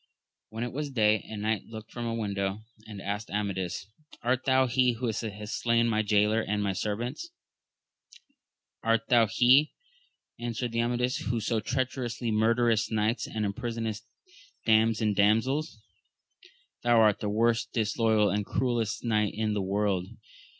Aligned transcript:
When 0.49 0.63
it 0.63 0.73
was 0.73 0.89
day, 0.89 1.23
a 1.29 1.37
knight 1.37 1.67
looked 1.67 1.91
from 1.91 2.07
a 2.07 2.15
window 2.15 2.61
and 2.87 2.99
asked 2.99 3.29
Amadis, 3.29 3.85
Art 4.23 4.45
thou 4.45 4.65
he 4.65 4.93
who 4.93 5.05
hast 5.05 5.61
slain 5.61 5.87
my 5.87 6.01
jaylor 6.01 6.41
and 6.41 6.63
my 6.63 6.73
servants? 6.73 7.29
Art 8.81 9.09
thou 9.09 9.27
he, 9.27 9.73
answered 10.39 10.75
Amadis, 10.75 11.17
who 11.17 11.39
so 11.39 11.59
treacherously 11.59 12.31
murderest 12.31 12.91
knights 12.91 13.27
and 13.27 13.45
imprisonest 13.45 14.03
dames 14.65 15.01
and 15.01 15.15
damsels? 15.15 15.79
thou 16.81 16.99
art 16.99 17.19
the 17.19 17.29
most 17.29 17.71
disloyal 17.71 18.31
and 18.31 18.43
cruellest 18.43 19.03
knight 19.03 19.35
in 19.35 19.53
the 19.53 19.61
world 19.61 20.07